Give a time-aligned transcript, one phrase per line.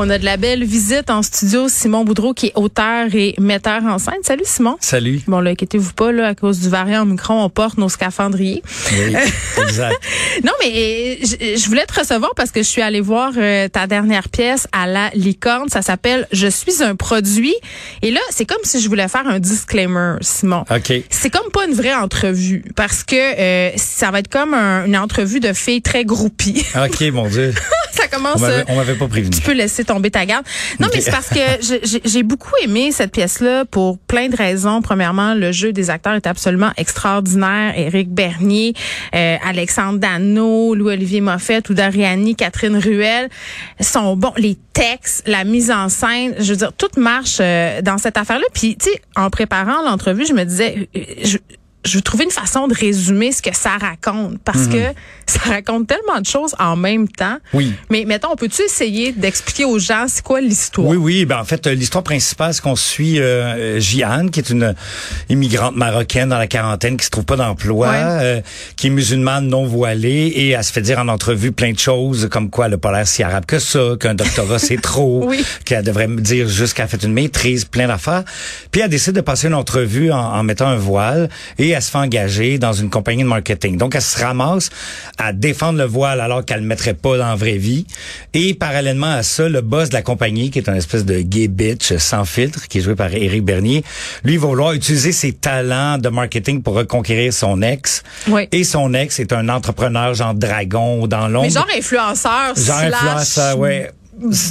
[0.00, 1.68] On a de la belle visite en studio.
[1.68, 4.22] Simon Boudreau, qui est auteur et metteur en scène.
[4.22, 4.76] Salut, Simon.
[4.78, 5.20] Salut.
[5.26, 8.62] Bon, là, inquiétez-vous pas, là, à cause du variant Omicron, on porte nos scaphandriers.
[8.92, 9.16] Oui,
[9.60, 9.96] exact.
[10.44, 13.88] non, mais je, je voulais te recevoir parce que je suis allée voir euh, ta
[13.88, 15.68] dernière pièce à la licorne.
[15.68, 17.56] Ça s'appelle Je suis un produit.
[18.02, 20.64] Et là, c'est comme si je voulais faire un disclaimer, Simon.
[20.70, 20.92] OK.
[21.10, 24.96] C'est comme pas une vraie entrevue parce que euh, ça va être comme un- une
[24.96, 26.64] entrevue de filles très groupies.
[26.76, 27.52] OK, mon Dieu.
[27.92, 28.36] ça commence...
[28.36, 29.30] On m'avait, euh, on m'avait pas prévenu.
[29.30, 30.44] tu peux laisser tomber ta garde.
[30.78, 31.40] Non, mais c'est parce que
[32.04, 34.82] j'ai- beaucoup aimé cette pièce-là pour plein de raisons.
[34.82, 37.72] Premièrement, le jeu des acteurs est absolument extraordinaire.
[37.76, 38.74] Éric Bernier,
[39.14, 43.28] euh, Alexandre Dano, Louis-Olivier Moffett, Ouda Riani, Catherine Ruel
[43.80, 44.32] sont bons.
[44.36, 48.44] Les textes, la mise en scène, je veux dire, tout marche euh, dans cette affaire-là.
[48.52, 50.88] Puis, tu sais, en préparant l'entrevue, je me disais...
[50.96, 51.38] euh, je,
[51.88, 54.78] je veux trouver une façon de résumer ce que ça raconte parce que
[55.26, 57.38] ça raconte tellement de choses en même temps.
[57.52, 57.72] Oui.
[57.90, 60.86] Mais mettons, on peut-tu essayer d'expliquer aux gens c'est quoi l'histoire?
[60.86, 61.24] Oui, oui.
[61.24, 64.74] Ben, en fait, euh, l'histoire principale, c'est qu'on suit euh, Jihan, qui est une
[65.28, 67.94] immigrante marocaine dans la quarantaine, qui se trouve pas d'emploi, Ouais.
[67.98, 68.40] euh,
[68.76, 72.28] qui est musulmane non voilée, et elle se fait dire en entrevue plein de choses,
[72.30, 75.44] comme quoi elle a pas l'air si arabe que ça, qu'un doctorat c'est trop, Oui.
[75.64, 78.24] qu'elle devrait me dire juste qu'elle a fait une maîtrise, plein d'affaires.
[78.70, 81.28] Puis elle décide de passer une entrevue en, en mettant un voile,
[81.58, 83.76] et elle se fait engager dans une compagnie de marketing.
[83.76, 84.70] Donc elle se ramasse
[85.18, 87.86] à défendre le voile alors qu'elle le mettrait pas dans la vraie vie.
[88.34, 91.48] Et parallèlement à ça, le boss de la compagnie, qui est un espèce de gay
[91.48, 93.84] bitch sans filtre, qui est joué par Éric Bernier,
[94.24, 98.02] lui va vouloir utiliser ses talents de marketing pour reconquérir son ex.
[98.28, 98.48] Oui.
[98.52, 101.46] Et son ex est un entrepreneur genre dragon ou dans l'ombre.
[101.46, 103.90] Mais genre influenceur, Genre slash influenceur, ouais.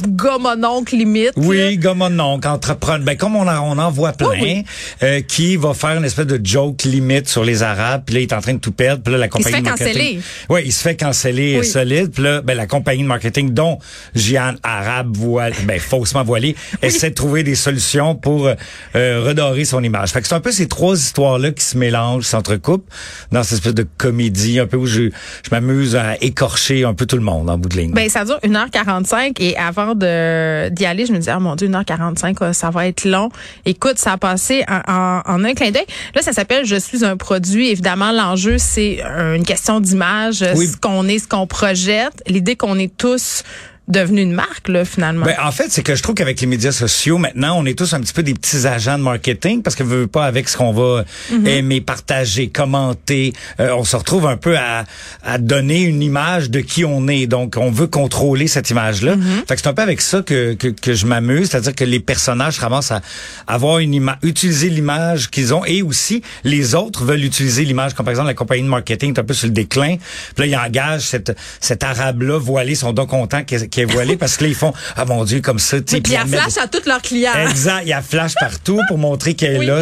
[0.09, 1.31] Gars mononcle limite.
[1.35, 3.05] Oui, comme on non, qu'entrepreneur.
[3.05, 4.65] Ben comme on en, on en voit plein, Oui, oui.
[5.03, 8.03] euh, qui va faire une espèce de joke limite sur les Arabes.
[8.05, 9.03] Puis là, il est en train de tout perdre.
[9.03, 9.93] Puis là, la compagnie fait de marketing.
[9.93, 10.19] canceller.
[10.49, 11.65] Oui, il se fait canceller Oui.
[11.65, 12.11] solide.
[12.11, 13.79] Puis là, ben la compagnie de marketing, dont
[14.15, 18.55] Gian arabe voile, ben faussement voilé, essaie de trouver des solutions pour euh,
[18.95, 20.11] euh, redorer son image.
[20.11, 22.87] Fait que c'est un peu ces trois histoires-là qui se mélangent, s'entrecoupent
[23.31, 27.05] dans cette espèce de comédie un peu où je, je m'amuse à écorcher un peu
[27.05, 27.91] tout le monde en bout de ligne.
[27.93, 31.67] Ben, ça dure 1h45 et avant de d'y aller, je me disais, oh mon Dieu,
[31.67, 33.29] 1h45, euh, ça va être long.
[33.65, 35.85] Écoute, ça a passé en, en- en un clin d'œil.
[36.15, 37.69] Là, ça s'appelle Je suis un produit.
[37.69, 40.67] Évidemment, l'enjeu, c'est euh, une question d'image, euh, Oui.
[40.67, 42.23] ce qu'on est, ce qu'on projette.
[42.27, 43.43] L'idée qu'on est tous
[43.87, 45.25] devenus une marque, là, finalement.
[45.25, 47.93] Ben, en fait, c'est que je trouve qu'avec les médias sociaux, maintenant, on est tous
[47.93, 50.73] un petit peu des petits agents de marketing parce que veut pas avec ce qu'on
[50.73, 51.05] va
[51.45, 54.85] aimer, partager, commenter, euh, on se retrouve un peu à,
[55.23, 57.27] à donner une image de qui on est.
[57.27, 59.15] Donc, on veut contrôler cette image-là.
[59.47, 61.99] Fait que c'est un peu avec ça que, que, que je m'amuse, c'est-à-dire que les
[61.99, 63.01] personnages commencent à
[63.47, 67.93] avoir une image, utiliser l'image qu'ils ont et aussi les autres veulent utiliser l'image.
[67.93, 69.95] Comme par exemple, la compagnie de marketing est un peu sur le déclin.
[70.35, 73.43] Puis là, ils engagent cette, cet arabe-là voilé, ils sont donc contents
[73.77, 75.77] qui est voilé parce que là, ils font, ah mon Dieu, comme ça.
[75.77, 77.33] Oui, puis il y a flash à tous leurs clients.
[77.47, 79.81] Exact, il y a flash partout pour montrer qu'elle est là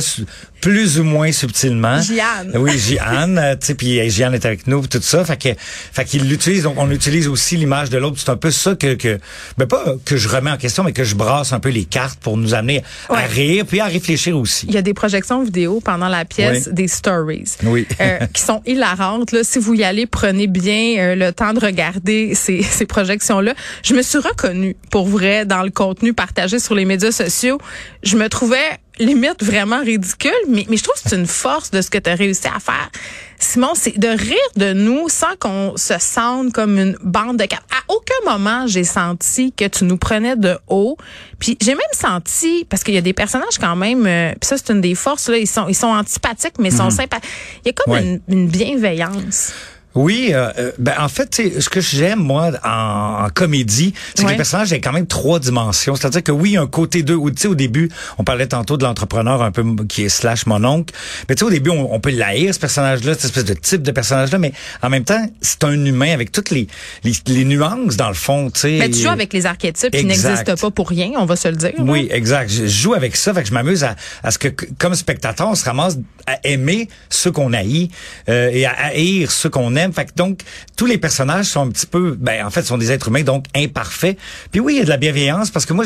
[0.60, 2.02] plus ou moins subtilement.
[2.02, 2.52] Jeanne.
[2.56, 5.50] Oui, Jeanne, euh, tu sais puis euh, Jeanne est avec nous tout ça, fait que
[5.60, 8.96] fait qu'il l'utilise donc on utilise aussi l'image de l'autre, c'est un peu ça que
[8.96, 9.20] que
[9.60, 12.20] ben pas que je remets en question mais que je brasse un peu les cartes
[12.20, 13.18] pour nous amener Ouais.
[13.18, 14.66] à rire puis à réfléchir aussi.
[14.68, 16.74] Il y a des projections vidéo pendant la pièce, Oui.
[16.74, 17.86] des stories, Oui.
[18.02, 19.34] euh, qui sont hilarantes.
[19.34, 23.54] Là, si vous y allez, prenez bien euh, le temps de regarder ces, ces projections-là.
[23.86, 27.60] Je me suis reconnue, pour vrai, dans le contenu partagé sur les médias sociaux.
[28.02, 31.82] Je me trouvais limite vraiment ridicule, mais, mais je trouve que c'est une force de
[31.82, 32.90] ce que tu as réussi à faire.
[33.38, 37.62] Simon, c'est de rire de nous sans qu'on se sente comme une bande de quatre.
[37.70, 40.98] À aucun moment, j'ai senti que tu nous prenais de haut.
[41.38, 44.58] Puis j'ai même senti, parce qu'il y a des personnages quand même, euh, puis ça
[44.58, 47.30] c'est une des forces, là, ils sont, ils sont antipathiques, mais ils sont sympathiques.
[47.64, 48.02] Il y a comme Ouais.
[48.02, 49.54] une, une bienveillance.
[49.96, 54.30] Oui, euh, euh, ben en fait, ce que j'aime moi en, en comédie, c'est que
[54.30, 55.96] les personnages ont quand même trois dimensions.
[55.96, 57.18] C'est-à-dire que oui, un côté deux.
[57.28, 60.64] Tu sais, au début, on parlait tantôt de l'entrepreneur un peu qui est slash mon
[60.66, 60.94] oncle.
[61.30, 63.84] Mais tu sais, au début, on, on peut l'haïr ce personnage-là, cette espèce de type
[63.84, 64.38] de personnage-là.
[64.38, 64.52] Mais
[64.82, 66.68] en même temps, c'est un humain avec toutes les
[67.04, 68.50] les, les nuances dans le fond.
[68.52, 68.78] Tu sais.
[68.80, 71.56] Mais tu joues avec les archétypes qui n'existent pas pour rien, on va se le
[71.56, 71.72] dire.
[71.80, 72.52] Oui, exact.
[72.52, 75.56] Je joue avec ça, fait que je m'amuse à, à ce que, comme spectateur, on
[75.56, 77.90] se ramasse à aimer ceux qu'on haït
[78.30, 79.85] euh, et à haïr ceux qu'on aime.
[79.94, 80.42] Fait que donc,
[80.78, 83.46] tous les personnages sont un petit peu, ben en fait, sont des êtres humains, donc
[83.56, 84.18] imparfaits.
[84.52, 85.86] Puis oui, il y a de la bienveillance parce que moi,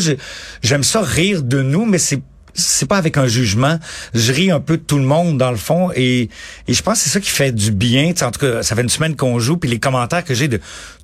[0.61, 2.21] j'aime ça rire de nous, mais c'est
[2.55, 3.79] c'est pas avec un jugement.
[4.13, 6.29] Je ris un peu de tout le monde dans le fond et,
[6.67, 8.11] et je pense que c'est ça qui fait du bien.
[8.11, 10.33] Tu sais, en tout cas, ça fait une semaine qu'on joue puis les commentaires que
[10.33, 10.59] j'ai de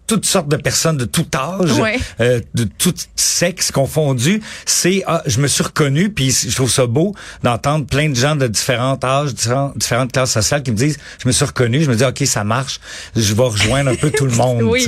[0.08, 2.00] toutes sortes de personnes de tout âge, Ouais.
[2.20, 4.42] euh, de tout sexe confondu.
[4.66, 8.36] C'est ah, je me suis reconnu, puis je trouve ça beau d'entendre plein de gens
[8.36, 11.90] de différents âges, différentes, différentes classes sociales qui me disent, je me suis reconnu, je
[11.90, 12.80] me dis ok ça marche,
[13.16, 14.62] je vais rejoindre un peu tout le monde.
[14.64, 14.86] Oui.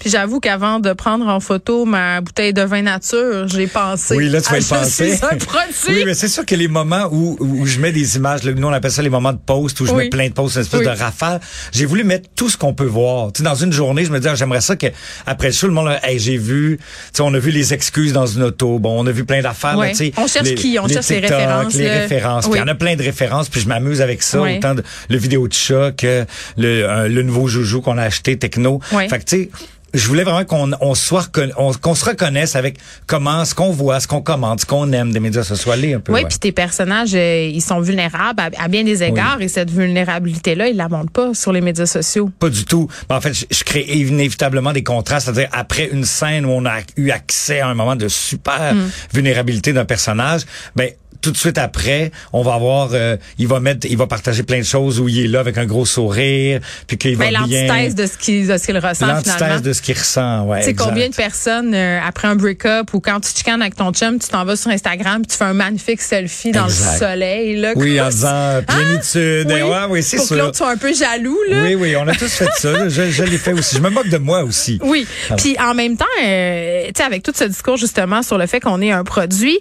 [0.00, 4.16] Puis j'avoue qu'avant de prendre en photo ma bouteille de vin nature, j'ai pensé.
[4.16, 5.16] Oui, là, tu vas à y je penser.
[5.16, 5.72] suis un produit.
[5.88, 8.66] Oui, mais c'est sûr que les moments où, où je mets des images, là, nous
[8.66, 10.04] on appelle ça les moments de post, où je Oui.
[10.04, 10.86] mets plein de posts, une espèce Oui.
[10.86, 11.40] de rafale.
[11.72, 13.32] J'ai voulu mettre tout ce qu'on peut voir.
[13.32, 14.86] Tu sais, dans une journée, je me dis, ah, j'aimerais ça que
[15.26, 16.78] après le show, le monde, là, hey, j'ai vu,
[17.20, 19.76] on a vu les excuses dans une auto, bon, on a vu plein d'affaires.
[19.76, 19.92] Ouais.
[19.92, 20.78] là, On cherche qui?
[20.78, 22.46] On cherche les références, Les références.
[22.46, 22.52] Oui.
[22.56, 25.18] il y en a plein de références, puis je m'amuse avec ça, autant de, le
[25.18, 26.24] vidéo de chat que
[26.56, 28.80] le, euh, le nouveau joujou qu'on a acheté, Techno.
[28.92, 29.08] Ouais.
[29.08, 29.50] Fait que, tu sais,
[29.94, 34.06] je voulais vraiment qu'on on soit qu'on se reconnaisse avec comment ce qu'on voit, ce
[34.08, 35.72] qu'on commente, ce qu'on aime des médias sociaux.
[35.72, 36.12] Un peu.
[36.12, 39.70] Oui, puis tes personnages, euh, ils sont vulnérables à, à bien des égards et cette
[39.70, 42.30] vulnérabilité-là, ils la montrent pas sur les médias sociaux.
[42.38, 42.88] Pas du tout.
[43.08, 45.26] En fait, je, je crée inévitablement des contrastes.
[45.26, 48.90] C'est-à-dire, après une scène où on a eu accès à un moment de super Mm.
[49.12, 50.42] vulnérabilité d'un personnage,
[50.74, 50.90] ben
[51.26, 54.58] tout de suite après, on va avoir, euh, il va mettre, il va partager plein
[54.58, 57.40] de choses où il est là avec un gros sourire, puis qu'il va Mais bien.
[57.40, 59.22] Ben, l'antithèse de ce qu'il de ce qu'il ressent finalement.
[59.26, 60.58] L'antithèse de ce qu'il ressent, ouais.
[60.58, 60.88] Tu sais exact.
[60.88, 64.28] combien de personnes euh, après un break-up ou quand tu chicanes avec ton chum, tu
[64.28, 66.92] t'en vas sur Instagram, puis tu fais un magnifique selfie dans Exact.
[66.92, 67.72] le soleil là.
[67.74, 69.46] Oui, en disant euh, Ah, plénitude.
[69.52, 71.62] oui, ouais, oui, c'est pour que l'autre soit un peu jaloux là.
[71.64, 72.88] Oui, oui, on a tous fait ça.
[72.88, 73.74] Je, je l'ai fait aussi.
[73.76, 74.78] Je me moque de moi aussi.
[74.84, 75.04] Oui.
[75.28, 75.34] Ah.
[75.36, 78.60] Puis en même temps, euh, tu sais, avec tout ce discours justement sur le fait
[78.60, 79.58] qu'on est un produit,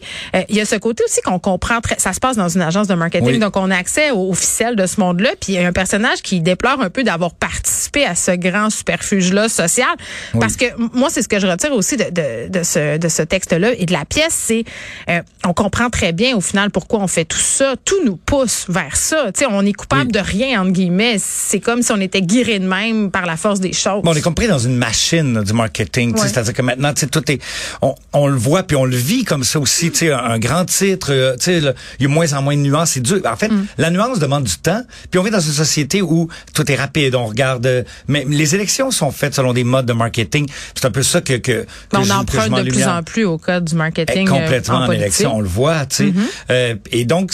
[0.50, 1.96] il y a ce côté aussi qu'on comprend très.
[2.00, 3.40] Ça se passe dans une agence de marketing, Oui.
[3.40, 5.30] donc on a accès au officiel de ce monde-là.
[5.40, 8.70] Puis il y a un personnage qui déplore un peu d'avoir participé à ce grand
[8.70, 9.88] superfuge-là social,
[10.40, 13.22] parce que moi c'est ce que je retire aussi de, de, de ce de ce
[13.22, 14.64] texte-là et de la pièce, c'est
[15.10, 17.76] euh, on comprend très bien au final pourquoi on fait tout ça.
[17.84, 19.28] Tout nous pousse vers ça.
[19.50, 20.12] On est coupable Oui.
[20.12, 21.18] de rien entre guillemets.
[21.20, 24.02] C'est comme si on était guéri de même par la force des choses.
[24.04, 26.14] Bon, on est compris dans une machine du marketing.
[26.14, 26.22] Ouais.
[26.28, 27.42] C'est-à-dire que maintenant, tout est,
[27.82, 29.92] on, on le voit puis on le vit comme ça aussi.
[30.02, 31.58] Un, un grand titre, euh, tu sais,
[32.00, 32.92] il y a moins en moins de nuances.
[32.92, 33.22] C'est dur.
[33.26, 33.66] En fait, Mm.
[33.78, 34.82] la nuance demande du temps.
[35.12, 37.16] Puis on vit dans une société où tout est rapide.
[37.16, 37.66] On regarde.
[37.66, 40.48] euh, mais les élections sont faites selon des modes de marketing.
[40.76, 43.66] C'est un peu ça que que, on que emprunte de plus en plus au code
[43.66, 44.28] du Eh, marketing.
[44.28, 44.88] euh, complètement en en.
[44.90, 44.96] Mm-hmm.
[44.96, 46.14] élection, on le voit, tu sais.
[46.50, 47.34] Euh, et donc,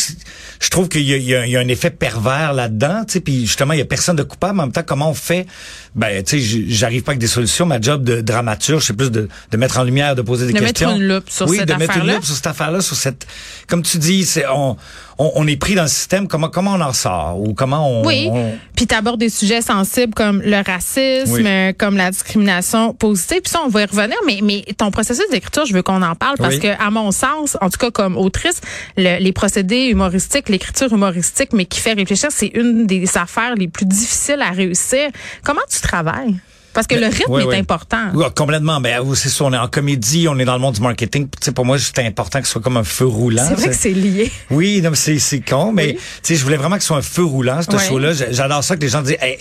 [0.59, 3.19] je trouve qu'il y, y y a un effet pervers là-dedans, tu sais.
[3.21, 4.59] Puis justement, il y a personne de coupable.
[4.59, 5.45] En même temps, comment on fait
[5.93, 7.65] Ben, tu sais, j'arrive pas avec des solutions.
[7.65, 10.59] Ma job de dramaturge, c'est plus de, de mettre en lumière, de poser des De
[10.59, 10.95] mettre questions.
[10.95, 13.27] une loupe sur oui, cette de mettre une loupe sur cette affaire-là, sur cette.
[13.67, 14.77] Comme tu dis, c'est on,
[15.21, 16.27] on, on est pris dans le système.
[16.27, 18.05] Comment comment on en sort ou comment on.
[18.05, 18.27] Oui.
[18.31, 21.75] on- Puis tu abordes des sujets sensibles comme le racisme, Oui.
[21.77, 23.41] comme la discrimination positive.
[23.41, 24.17] Puis ça, on va y revenir.
[24.25, 26.59] Mais, mais ton processus d'écriture, je veux qu'on en parle parce Oui.
[26.61, 28.61] que, à mon sens, en tout cas comme autrice,
[28.97, 33.67] le- les procédés humoristiques, l'écriture humoristique, mais qui fait réfléchir, c'est une des affaires les
[33.67, 35.09] plus difficiles à réussir.
[35.43, 36.35] Comment tu travailles?
[36.73, 37.55] Parce que le rythme Oui, est oui.
[37.57, 37.97] important.
[38.13, 38.79] Oui, complètement.
[38.79, 39.43] Ben, oui, c'est ça.
[39.43, 41.25] On est en comédie, on est dans le monde du marketing.
[41.27, 43.45] Tu sais, pour moi, c'était important que ce soit comme un feu roulant.
[43.47, 44.31] C'est vrai que c'est lié.
[44.49, 46.97] Oui, non, mais c'est c'est con, mais tu sais, je voulais vraiment que ce soit
[46.97, 47.87] un feu roulant ce Ouais.
[47.87, 48.11] show-là.
[48.31, 49.37] J'adore ça que les gens disent, hey,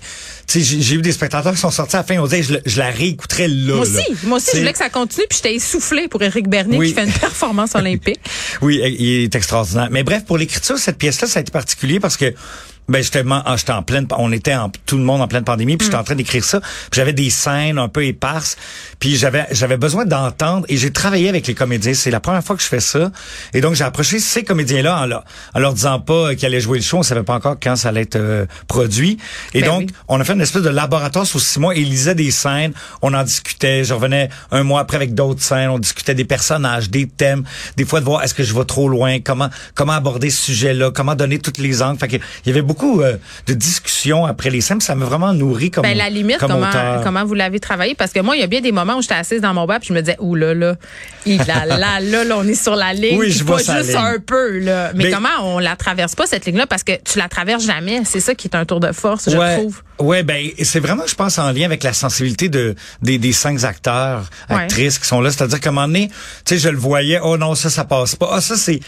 [0.47, 2.55] tu sais, j'ai eu des spectateurs qui sont sortis à la fin, on disait, je,
[2.67, 3.77] je la réécouterais là.
[3.77, 3.91] Moi là.
[3.93, 6.79] aussi, moi aussi, C'est- je voulais que ça continue, puis j'étais essoufflée pour Éric Bernier
[6.79, 6.89] Oui.
[6.89, 8.21] qui fait une performance olympique.
[8.61, 9.89] Oui, il est extraordinaire.
[9.93, 12.35] Mais bref, pour l'écriture, cette pièce-là, ça a été particulier parce que
[12.91, 15.77] ben justement, ah, j'étais en pleine, on était en, tout le monde en pleine pandémie,
[15.79, 16.01] puis j'étais Mm.
[16.01, 16.61] en train d'écrire ça.
[16.93, 18.57] J'avais des scènes un peu éparses,
[18.99, 21.95] puis j'avais j'avais besoin d'entendre et j'ai travaillé avec les comédiens.
[21.95, 23.11] C'est la première fois que je fais ça,
[23.55, 26.79] et donc j'ai approché ces comédiens-là en, leur- en leur disant pas qu'ils allaient jouer
[26.79, 26.99] le show.
[26.99, 29.19] On savait pas encore quand ça allait être euh, produit,
[29.55, 29.95] et Ben donc oui.
[30.09, 31.75] on a fait une espèce de laboratoire sur six mois.
[31.77, 33.85] Ils lisaient des scènes, on en discutait.
[33.85, 37.45] Je revenais un mois après avec d'autres scènes, on discutait des personnages, des thèmes,
[37.77, 40.91] des fois de voir est-ce que je vais trop loin, comment comment aborder ce sujet-là,
[40.93, 41.99] comment donner toutes les angles?
[41.99, 44.79] Fait il y avait beaucoup euh, de discussions après les scènes.
[44.79, 47.03] puis Ça m'a vraiment nourri comme Ben, la limite, comme comment, auteur.
[47.03, 47.95] comment vous l'avez travaillé?
[47.95, 49.79] Parce que moi, il y a bien des moments où j'étais assise dans mon bar
[49.81, 50.75] puis je me disais, ouh là là,
[51.27, 53.19] il là, là, là, là, on est sur la ligne.
[53.19, 53.99] Oui, je pas vois sa juste ligne.
[53.99, 54.93] un peu, là.
[54.95, 56.67] Mais, Mais- comment on la traverse pas, cette ligne-là?
[56.67, 58.03] Parce que tu la traverses jamais.
[58.05, 59.83] C'est ça qui est un tour de force, je trouve.
[59.99, 63.63] Ouais, ben c'est vraiment, je pense, en lien avec la sensibilité de des, des cinq
[63.65, 64.57] acteurs, Ouais.
[64.57, 65.31] actrices qui sont là.
[65.31, 66.09] C'est-à-dire qu'à un moment donné,
[66.47, 68.31] tu sais, je le voyais, oh non, ça, ça passe pas.
[68.33, 68.81] Ah, ça, c'est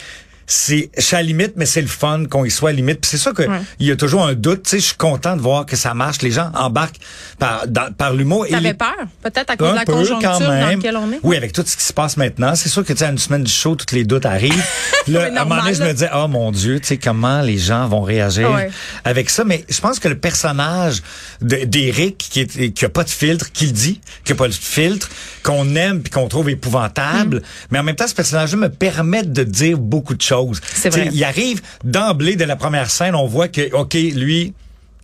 [0.55, 3.11] c'est à la limite mais c'est le fun qu'on y soit à la limite puis
[3.11, 3.61] c'est sûr que Ouais.
[3.79, 5.95] il y a toujours un doute tu sais je suis content de voir que ça
[5.95, 6.99] marche les gens embarquent
[7.39, 8.95] par dans- par l'humour et T'avais les- peur?
[9.23, 11.21] Peut-être à cause de la peu conjoncture quand dans laquelle on est?
[11.23, 13.19] Oui, avec tout ce qui se passe maintenant, c'est sûr que tu sais, à une
[13.19, 14.65] semaine du show, tous les doutes arrivent.
[15.09, 17.59] Là, à un moment donné, je me disais, oh mon Dieu, tu sais comment les
[17.59, 18.71] gens vont réagir Ouais.
[19.05, 19.45] avec ça?
[19.45, 21.03] Mais je pense que le personnage
[21.41, 24.53] d'Éric, qui est qui a pas de filtre, qui le dit, qui a pas de
[24.53, 25.09] filtre,
[25.43, 27.41] qu'on aime puis qu'on trouve épouvantable, Mm.
[27.71, 30.42] mais en même temps, ce personnage-là me permet de dire beaucoup de choses.
[30.63, 31.09] Sais, vrai.
[31.13, 34.53] Il arrive d'emblée de la première scène, on voit que, ok, lui,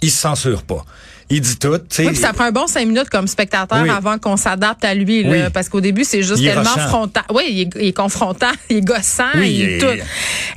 [0.03, 0.85] il se censure pas.
[1.31, 1.69] il dit tout.
[1.99, 3.91] Oui, puis ça prend un bon cinq minutes comme spectateur Oui.
[3.91, 5.39] avant qu'on s'adapte à lui, là, Oui.
[5.53, 6.89] parce qu'au début c'est juste tellement rochant.
[6.89, 7.25] frontal.
[7.35, 9.87] Oui, il est, il est confrontant, il est gossant, Oui, il est tout.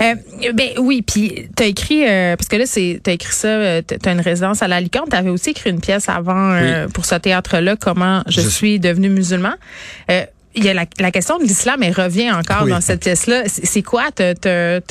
[0.01, 0.15] Euh,
[0.53, 3.97] ben oui, puis t'as écrit euh, parce que là c'est t'as écrit ça, euh, t'as
[3.97, 7.15] t'as une résidence à la Licorne, t'avais aussi écrit une pièce avant euh, pour ce
[7.15, 9.53] théâtre-là, comment je, Je- suis devenu musulman.
[10.55, 12.71] Il y a la, la question de l'islam, elle revient encore Oui.
[12.71, 13.43] dans cette pièce-là.
[13.47, 14.09] C'est quoi?
[14.13, 14.81] T'as t'as-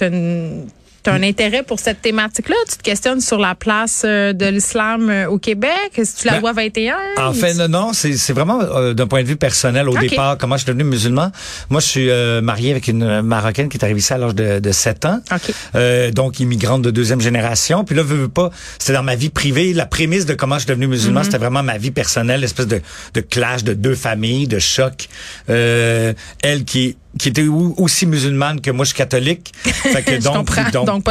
[1.03, 2.55] t'as une- t'as un intérêt pour cette thématique-là?
[2.71, 5.71] Tu te questionnes sur la place euh, de l'islam euh, au Québec?
[5.97, 6.95] Est-ce que tu la Ben, vois 21?
[7.19, 10.57] En fait, non, non, c'est vraiment euh, d'un point de vue personnel au départ, comment
[10.57, 11.31] je suis devenu musulman.
[11.69, 14.59] Moi, je suis euh, marié avec une Marocaine qui est arrivée ici à l'âge de,
[14.59, 15.21] de 7 ans.
[15.33, 15.55] OK.
[15.75, 17.85] Euh, donc immigrante de deuxième génération.
[17.85, 19.73] Puis là, veux, veux pas, c'était dans ma vie privée.
[19.73, 20.93] La prémisse de comment je suis devenu Mhm.
[20.93, 22.81] musulman, c'était vraiment ma vie personnelle, l'espèce de,
[23.15, 25.09] de clash de deux familles, de choc.
[25.49, 29.53] Euh, elle qui qui était aussi musulmane que moi, je suis catholique.
[29.65, 30.23] Fait que.
[30.23, 30.63] Donc, pas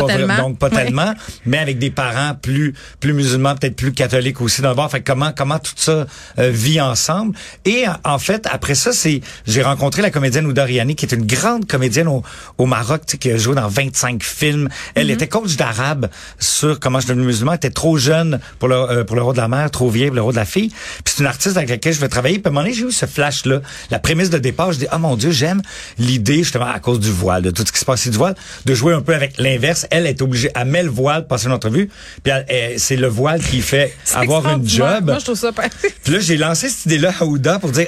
[0.02, 0.38] vra- tellement.
[0.38, 1.14] Donc pas tellement,
[1.46, 4.90] mais avec des parents plus plus musulmans, peut-être plus catholiques aussi le bord.
[4.90, 6.06] Fait que comment comment tout ça
[6.40, 7.36] euh, vit ensemble?
[7.66, 11.26] Et en- fait, après ça, c'est j'ai rencontré la comédienne Ouda Riani, qui est une
[11.26, 12.24] grande comédienne au,
[12.58, 14.70] au Maroc, tu sais, qui a joué dans 25 films.
[14.96, 15.14] Elle Mm-hmm.
[15.14, 17.52] était coach d'arabe sur comment je suis devenu musulman.
[17.54, 20.08] Elle était trop jeune pour le euh, pour le rôle de la mère, trop vieille
[20.08, 20.70] pour le rôle de la fille.
[21.04, 22.40] Puis c'est une artiste avec laquelle je veux travailler.
[22.40, 24.72] Puis à un moment donné, j'ai eu ce flash là, la prémisse de départ.
[24.72, 25.62] Je dis ah mon Dieu, j'aime
[25.98, 28.36] l'idée justement à cause du voile, de tout ce qui se passe ici du voile,
[28.66, 29.88] de jouer un peu avec l'inverse.
[29.92, 31.90] Elle est obligée, à met le voile, passer une entrevue.
[32.24, 35.06] Puis elle- elle- c'est le voile qui fait avoir une job.
[35.06, 35.64] Moi, je trouve ça pas.
[36.04, 37.88] Puis là, j'ai lancé cette idée-là à Ouda pour dire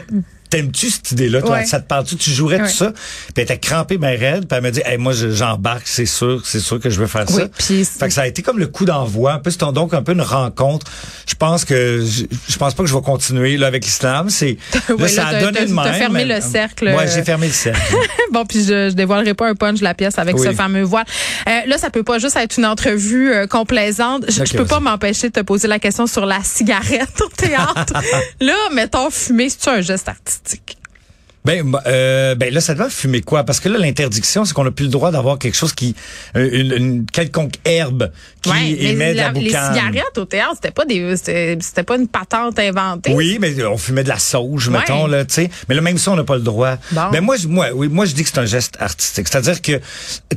[0.51, 1.57] T'aimes-tu cette idée-là, toi?
[1.57, 1.65] Ouais.
[1.65, 2.15] Ça te parle-tu?
[2.17, 2.67] Tu jouerais Ouais.
[2.69, 2.91] tout ça?
[2.91, 4.47] Puis elle était crampée, ben raide.
[4.47, 7.07] Puis elle m'a dit, hey, moi, je- j'embarque, c'est sûr, c'est sûr que je veux
[7.07, 7.73] faire Oui, ça.
[7.99, 9.33] fait que ça a été comme le coup d'envoi.
[9.33, 10.85] Un peu, c'est donc un peu une rencontre.
[11.27, 14.29] Je pense que, je, je pense pas que je vais continuer, là, avec l'islam.
[14.29, 14.57] C'est,
[14.99, 15.93] là, ça là, a donné t'as même.
[15.93, 16.85] fermé mais- le cercle.
[16.89, 17.95] Ouais, j'ai fermé le cercle.
[18.31, 20.45] bon, puis je, je dévoilerai pas un punch de la pièce avec Oui.
[20.45, 21.05] ce fameux voile.
[21.47, 24.25] Euh, là, ça peut pas juste être une entrevue euh, complaisante.
[24.29, 27.93] Je, peux pas m'empêcher de te poser la question sur la cigarette au théâtre.
[28.41, 30.40] là, mettons fumer, c'est un geste artistique?
[30.43, 30.80] 1960.
[31.43, 33.43] Ben, euh, ben là, ça doit fumer quoi?
[33.43, 35.95] Parce que là, l'interdiction, c'est qu'on n'a plus le droit d'avoir quelque chose qui,
[36.35, 38.11] euh, une, une quelconque herbe
[38.43, 41.95] qui Ouais, émet de la, la- les cigarettes au théâtre, c'était pas des, c'était pas
[41.95, 43.11] une patente inventée.
[43.13, 44.77] Oui, mais on fumait de la sauge, Ouais.
[44.79, 45.49] mettons, là, tu sais.
[45.67, 46.77] Mais là, même ça, on n'a pas le droit.
[46.91, 47.09] Bon.
[47.11, 49.27] Mais moi, je- moi, oui, moi, je dis que c'est un geste artistique.
[49.27, 49.79] C'est-à-dire que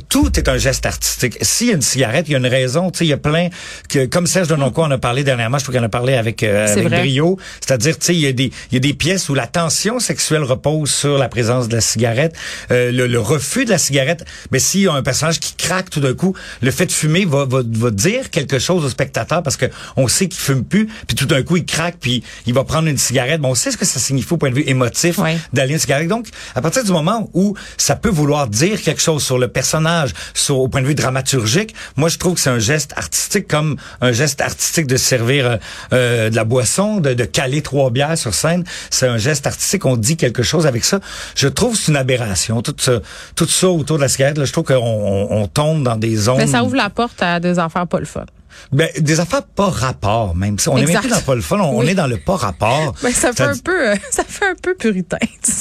[0.09, 1.37] tout est un geste artistique.
[1.41, 3.17] S'il y a une cigarette, il y a une raison, tu sais, il y a
[3.17, 3.49] plein,
[3.89, 6.41] que, comme Serge Denoncourt en a parlé dernièrement, je trouve qu'il en a parlé avec,
[6.43, 7.37] euh, C'est avec brio.
[7.61, 9.99] C'est-à-dire, tu sais, il y a des, il y a des pièces où la tension
[9.99, 12.33] sexuelle repose sur la présence de la cigarette,
[12.71, 14.25] euh, le, le refus de la cigarette.
[14.51, 17.25] Mais s'il y a un personnage qui craque tout d'un coup, le fait de fumer
[17.25, 19.65] va, va, va dire quelque chose au spectateur parce que
[19.97, 22.87] on sait qu'il fume plus, puis tout d'un coup il craque, puis il va prendre
[22.87, 23.41] une cigarette.
[23.41, 25.37] Bon, on sait ce que ça signifie au point de vue émotif Ouais.
[25.53, 26.07] d'aller une cigarette.
[26.07, 30.11] Donc, à partir du moment où ça peut vouloir dire quelque chose sur le personnage,
[30.33, 33.75] sur au point de vue dramaturgique, moi je trouve que c'est un geste artistique comme
[34.01, 35.57] un geste artistique de servir euh,
[35.93, 38.63] euh, de la boisson, de, de caler trois bières sur scène.
[38.89, 39.85] C'est un geste artistique.
[39.85, 40.99] On dit quelque chose avec ça.
[41.35, 42.61] Je trouve que c'est une aberration.
[42.61, 42.99] Tout ça,
[43.35, 46.15] tout ça autour de la cigarette, là, je trouve qu'on on, on tombe dans des
[46.15, 46.37] zones.
[46.37, 48.25] Mais ça ouvre la porte à des affaires pas le fun.
[48.71, 50.57] Ben, des affaires pas rapport, même.
[50.67, 52.93] On est même plus dans pas le fun, on, est dans le pas rapport.
[53.03, 55.17] Ben, ça fait un peu, euh, ça fait un peu puritain.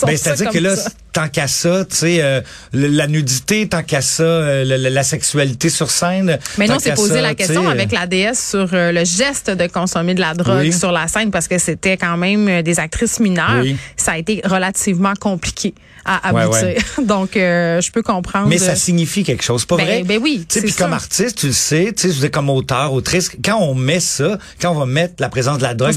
[0.07, 0.91] Ben, c'est-à-dire que là, ça.
[1.13, 2.41] tant qu'à ça, tu sais, euh,
[2.73, 6.39] la nudité, tant qu'à ça, euh, la, sexualité sur scène.
[6.59, 10.15] Mais non, c'est posé ça, la question avec la déesse sur le geste de consommer
[10.15, 10.73] de la drogue Oui.
[10.73, 13.63] sur la scène parce que c'était quand même des actrices mineures.
[13.63, 13.77] Oui.
[13.97, 15.75] Ça a été relativement compliqué
[16.05, 16.63] à aboutir.
[16.63, 16.77] ouais.
[17.05, 18.49] Donc, euh, je peux comprendre.
[18.49, 20.03] Mais ça signifie quelque chose, pas Ben- vrai?
[20.05, 23.59] ben oui, Tu puis comme artiste, tu le sais, tu sais, comme auteur, autrice, quand
[23.61, 25.93] on met ça, quand on va mettre la présence de la drogue,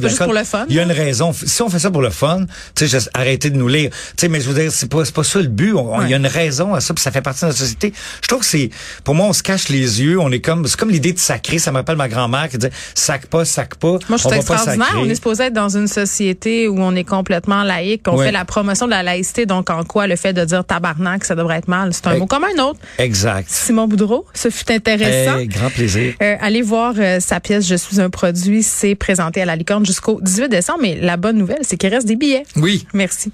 [0.69, 1.33] Il y a une raison.
[1.33, 2.45] Si on fait ça pour le fun,
[2.75, 3.89] tu sais, arrêtez de nous lire.
[3.91, 5.73] Tu sais, mais je veux dire, c'est pas, c'est pas ça le but.
[6.03, 7.93] Il y a une raison à ça, puis ça fait partie de notre société.
[8.21, 8.69] Je trouve que c'est,
[9.03, 11.57] pour moi, on se cache les yeux, on est comme, c'est comme l'idée de sacrer.
[11.59, 13.97] Ça me rappelle ma grand-mère qui disait, sac pas, sac pas.
[14.09, 14.87] Moi, je trouve extraordinaire.
[14.97, 18.27] On est supposé être dans une société où on est complètement laïque, qu'on Ouais.
[18.27, 19.45] fait la promotion de la laïcité.
[19.45, 21.93] Donc, en quoi le fait de dire tabarnak, ça devrait être mal?
[21.93, 22.19] C'est un Hey.
[22.19, 22.79] mot comme un autre.
[22.99, 23.47] Exact.
[23.49, 25.39] Simon Boudreau, ce fut intéressant.
[25.39, 26.13] Hey, grand plaisir.
[26.21, 28.61] Euh, allez voir euh, sa pièce Je suis un produit.
[28.61, 30.79] C'est présenté à la licorne jusqu'au 18 décembre.
[30.81, 32.43] Mais la bonne nouvelle, c'est qu'il reste des billets.
[32.57, 32.85] Oui.
[32.93, 33.31] Merci.